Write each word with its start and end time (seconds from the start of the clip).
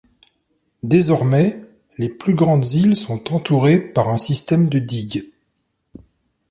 Désormais, 0.81 1.63
les 1.99 2.09
plus 2.09 2.33
grandes 2.33 2.65
îles 2.71 2.95
sont 2.95 3.31
entourées 3.35 3.79
par 3.79 4.09
un 4.09 4.17
système 4.17 4.67
de 4.67 4.79
digues. 4.79 5.29